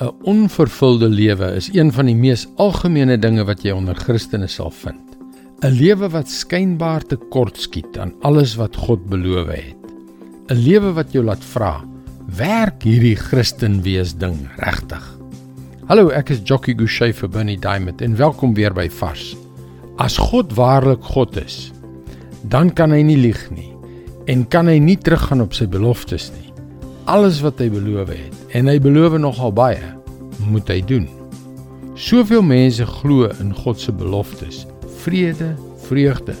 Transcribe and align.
'n 0.00 0.12
Onvervulde 0.24 1.08
lewe 1.08 1.44
is 1.54 1.68
een 1.72 1.92
van 1.92 2.06
die 2.08 2.16
mees 2.16 2.46
algemene 2.56 3.18
dinge 3.20 3.44
wat 3.44 3.60
jy 3.64 3.74
onder 3.76 3.94
Christene 3.94 4.46
sal 4.48 4.70
vind. 4.72 5.16
'n 5.60 5.76
Lewe 5.76 6.08
wat 6.08 6.28
skynbaar 6.28 7.04
tekortskiet 7.04 7.98
aan 7.98 8.14
alles 8.20 8.54
wat 8.56 8.76
God 8.76 9.04
beloof 9.12 9.48
het. 9.52 9.76
'n 10.48 10.56
Lewe 10.56 10.92
wat 10.92 11.12
jou 11.12 11.24
laat 11.24 11.44
vra, 11.44 11.84
werk 12.36 12.82
hierdie 12.82 13.16
Christen 13.16 13.82
wees 13.82 14.14
ding 14.16 14.48
regtig? 14.56 15.04
Hallo, 15.86 16.08
ek 16.08 16.30
is 16.30 16.40
Jockey 16.44 16.74
Gouchee 16.74 17.12
vir 17.12 17.28
Bernie 17.28 17.58
Diamond 17.58 18.00
en 18.00 18.16
welkom 18.16 18.54
weer 18.54 18.72
by 18.72 18.88
Vars. 18.88 19.36
As 19.98 20.16
God 20.16 20.54
waarlik 20.54 21.02
God 21.02 21.36
is, 21.36 21.72
dan 22.48 22.72
kan 22.72 22.90
hy 22.90 23.02
nie 23.02 23.20
lieg 23.20 23.50
nie 23.50 23.76
en 24.26 24.48
kan 24.48 24.66
hy 24.66 24.78
nie 24.78 24.96
teruggaan 24.96 25.40
op 25.40 25.52
sy 25.52 25.66
beloftes 25.66 26.30
nie. 26.30 26.49
Alles 27.10 27.40
wat 27.42 27.58
hy 27.58 27.66
beloof 27.72 28.12
het 28.14 28.54
en 28.54 28.68
hy 28.70 28.76
beloof 28.78 29.16
nogal 29.18 29.50
baie, 29.50 29.86
moet 30.46 30.68
hy 30.70 30.76
doen. 30.86 31.08
Soveel 31.98 32.44
mense 32.46 32.84
glo 32.86 33.26
in 33.42 33.48
God 33.56 33.80
se 33.82 33.90
beloftes, 33.90 34.60
vrede, 35.02 35.48
vreugde, 35.88 36.36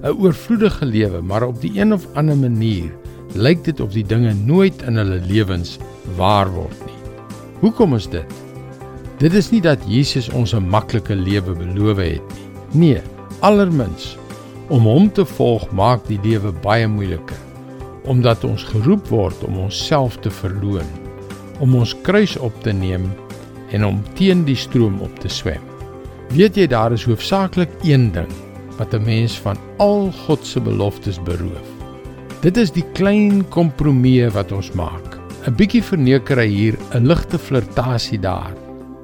'n 0.00 0.16
oorvloedige 0.16 0.86
lewe, 0.88 1.20
maar 1.20 1.44
op 1.44 1.60
die 1.60 1.74
een 1.76 1.92
of 1.92 2.06
ander 2.14 2.36
manier 2.36 2.88
lyk 3.34 3.60
dit 3.64 3.80
of 3.80 3.92
die 3.92 4.06
dinge 4.06 4.32
nooit 4.32 4.80
in 4.88 4.96
hulle 4.96 5.20
lewens 5.28 5.76
waar 6.16 6.48
word 6.54 6.86
nie. 6.86 6.96
Hoekom 7.60 7.94
is 7.94 8.08
dit? 8.08 8.32
Dit 9.18 9.34
is 9.34 9.50
nie 9.50 9.60
dat 9.60 9.84
Jesus 9.84 10.30
ons 10.32 10.54
'n 10.54 10.64
maklike 10.64 11.14
lewe 11.14 11.52
beloof 11.52 11.98
het 11.98 12.24
nie. 12.72 12.96
Nee, 12.96 13.02
allermins 13.40 14.16
om 14.68 14.88
hom 14.88 15.12
te 15.12 15.24
volg 15.24 15.70
maak 15.70 16.06
die 16.08 16.20
lewe 16.22 16.52
baie 16.52 16.88
moeiliker 16.88 17.47
omdat 18.08 18.44
ons 18.44 18.64
geroep 18.72 19.08
word 19.12 19.44
om 19.44 19.58
onsself 19.68 20.18
te 20.24 20.30
verloon, 20.30 20.88
om 21.60 21.74
ons 21.78 21.94
kruis 22.02 22.36
op 22.36 22.54
te 22.64 22.72
neem 22.72 23.08
en 23.70 23.84
om 23.84 24.02
teen 24.18 24.44
die 24.48 24.56
stroom 24.56 25.00
op 25.04 25.18
te 25.20 25.28
swem. 25.28 25.62
Weet 26.32 26.56
jy 26.56 26.66
daar 26.68 26.92
is 26.92 27.06
hoofsaaklik 27.08 27.72
een 27.84 28.10
ding 28.12 28.32
wat 28.78 28.94
'n 28.94 29.04
mens 29.04 29.38
van 29.38 29.56
al 29.78 30.12
God 30.26 30.46
se 30.46 30.60
beloftes 30.60 31.22
beroof. 31.22 31.68
Dit 32.40 32.56
is 32.56 32.70
die 32.70 32.84
klein 32.92 33.48
kompromieë 33.48 34.30
wat 34.30 34.52
ons 34.52 34.72
maak. 34.72 35.18
'n 35.46 35.54
Bietjie 35.54 35.82
verneukery 35.82 36.48
hier, 36.48 36.76
'n 36.94 37.06
ligte 37.06 37.38
flirtasie 37.38 38.18
daar. 38.18 38.52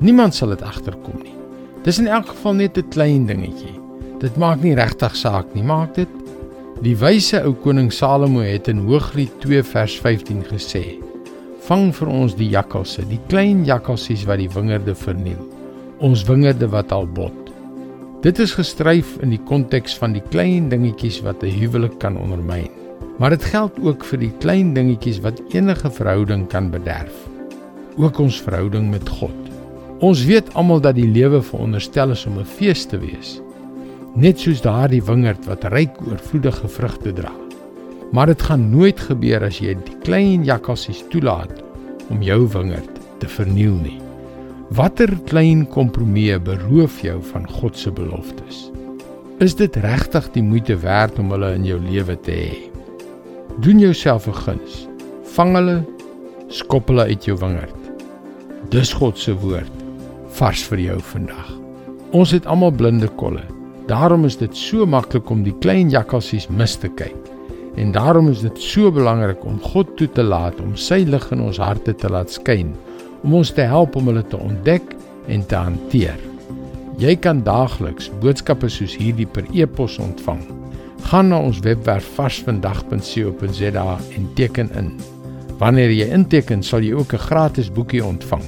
Niemand 0.00 0.34
sal 0.34 0.48
dit 0.48 0.62
agterkom 0.62 1.22
nie. 1.22 1.34
Dis 1.82 1.98
in 1.98 2.06
elk 2.06 2.28
geval 2.28 2.54
net 2.54 2.78
'n 2.78 2.88
klein 2.88 3.26
dingetjie. 3.26 3.80
Dit 4.20 4.36
maak 4.36 4.62
nie 4.62 4.74
regtig 4.74 5.16
saak 5.16 5.54
nie, 5.54 5.62
maak 5.62 5.94
dit? 5.94 6.08
Die 6.84 6.98
wyse 7.00 7.38
ou 7.40 7.54
koning 7.56 7.86
Salomo 7.88 8.42
het 8.44 8.66
in 8.68 8.82
Hooglied 8.84 9.32
2 9.40 9.62
vers 9.64 9.94
15 10.04 10.42
gesê: 10.50 10.82
Vang 11.64 11.86
vir 11.96 12.10
ons 12.12 12.34
die 12.36 12.50
jakkalse, 12.52 13.06
die 13.08 13.20
klein 13.30 13.62
jakkalsies 13.64 14.26
wat 14.28 14.42
die 14.42 14.50
wingerde 14.52 14.92
verniel. 14.92 15.40
Ons 16.04 16.26
wingerde 16.28 16.68
wat 16.74 16.92
al 16.92 17.06
bot. 17.08 17.48
Dit 18.26 18.42
is 18.44 18.52
gestryf 18.58 19.14
in 19.24 19.32
die 19.32 19.40
konteks 19.48 19.96
van 19.96 20.12
die 20.12 20.24
klein 20.34 20.68
dingetjies 20.68 21.22
wat 21.24 21.40
'n 21.40 21.56
huwelik 21.56 21.96
kan 22.04 22.18
ondermyn. 22.20 22.68
Maar 23.18 23.30
dit 23.30 23.44
geld 23.44 23.80
ook 23.80 24.04
vir 24.04 24.18
die 24.18 24.34
klein 24.44 24.74
dingetjies 24.74 25.22
wat 25.24 25.40
enige 25.54 25.90
verhouding 25.90 26.48
kan 26.48 26.70
bederf. 26.70 27.16
Ook 27.96 28.18
ons 28.18 28.42
verhouding 28.42 28.90
met 28.90 29.08
God. 29.08 29.40
Ons 30.00 30.24
weet 30.24 30.52
almal 30.54 30.80
dat 30.80 30.96
die 30.96 31.08
lewe 31.08 31.40
veronderstel 31.40 32.10
is 32.10 32.26
om 32.26 32.38
'n 32.38 32.44
fees 32.44 32.84
te 32.84 32.98
wees. 32.98 33.40
Net 34.14 34.38
soos 34.38 34.60
daardie 34.62 35.02
wingerd 35.02 35.42
wat 35.50 35.64
ryk 35.72 35.96
oorvloedige 36.06 36.68
vrugte 36.70 37.12
dra. 37.12 37.32
Maar 38.14 38.30
dit 38.30 38.42
gaan 38.46 38.68
nooit 38.70 39.00
gebeur 39.08 39.42
as 39.42 39.56
jy 39.58 39.72
die 39.74 39.96
klein 40.04 40.44
jakkalsies 40.46 41.00
toelaat 41.10 41.64
om 42.14 42.22
jou 42.22 42.44
wingerd 42.52 43.00
te 43.18 43.26
verniel 43.26 43.74
nie. 43.82 43.96
Watter 44.70 45.10
klein 45.26 45.64
kompromieë 45.66 46.38
beroof 46.46 47.00
jou 47.02 47.16
van 47.32 47.48
God 47.56 47.74
se 47.78 47.90
beloftes? 47.90 48.68
Is 49.42 49.56
dit 49.58 49.76
regtig 49.82 50.30
die 50.36 50.44
moeite 50.46 50.76
werd 50.84 51.18
om 51.18 51.34
hulle 51.34 51.50
in 51.56 51.66
jou 51.66 51.80
lewe 51.82 52.14
te 52.22 52.36
hê? 52.38 52.54
Doen 53.66 53.82
jouself 53.82 54.28
'n 54.28 54.38
guns. 54.46 54.86
Vang 55.34 55.56
hulle, 55.56 55.82
skop 56.48 56.86
hulle 56.88 57.10
uit 57.10 57.24
jou 57.24 57.36
wingerd. 57.38 57.82
Dis 58.70 58.92
God 58.92 59.18
se 59.18 59.34
woord 59.34 59.74
vars 60.38 60.62
vir 60.62 60.78
jou 60.78 61.00
vandag. 61.00 61.50
Ons 62.12 62.30
het 62.30 62.46
almal 62.46 62.70
blinde 62.70 63.08
kolle. 63.08 63.42
Daarom 63.86 64.24
is 64.24 64.36
dit 64.40 64.56
so 64.56 64.86
maklik 64.86 65.28
om 65.30 65.42
die 65.44 65.54
klein 65.60 65.90
jakkalsies 65.92 66.48
mis 66.48 66.76
te 66.80 66.88
kyk. 66.88 67.16
En 67.76 67.92
daarom 67.92 68.30
is 68.30 68.40
dit 68.40 68.60
so 68.62 68.90
belangrik 68.94 69.42
om 69.44 69.58
God 69.60 69.90
toe 69.98 70.08
te 70.08 70.22
laat 70.22 70.60
om 70.62 70.76
sy 70.78 71.02
lig 71.04 71.26
in 71.34 71.42
ons 71.44 71.58
harte 71.60 71.92
te 71.92 72.08
laat 72.08 72.32
skyn, 72.32 72.72
om 73.26 73.34
ons 73.40 73.52
te 73.52 73.66
help 73.68 73.96
om 73.98 74.08
hulle 74.08 74.24
te 74.30 74.40
ontdek 74.40 74.94
en 75.28 75.44
te 75.46 75.58
hanteer. 75.58 76.20
Jy 77.02 77.16
kan 77.18 77.42
daagliks 77.44 78.08
boodskappe 78.22 78.70
soos 78.70 78.94
hierdie 78.96 79.26
per 79.26 79.44
e-pos 79.52 79.98
ontvang. 80.00 80.40
Gaan 81.10 81.32
na 81.32 81.42
ons 81.42 81.60
webwerf 81.66 82.06
varsvandag.co.za 82.16 83.88
en 84.16 84.28
teken 84.38 84.70
in. 84.78 84.92
Wanneer 85.58 85.92
jy 85.92 86.08
inteken, 86.14 86.62
sal 86.62 86.80
jy 86.80 86.94
ook 86.94 87.12
'n 87.12 87.26
gratis 87.28 87.72
boekie 87.72 88.04
ontvang. 88.04 88.44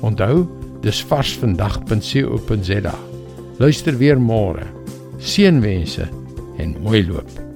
Onthou, 0.00 0.46
dis 0.80 1.04
varsvandag.co.za. 1.04 3.11
Luister 3.62 3.94
weer 3.94 4.18
môre. 4.18 4.64
Seënwense 5.22 6.08
en 6.58 6.74
mooi 6.82 7.04
loop. 7.06 7.51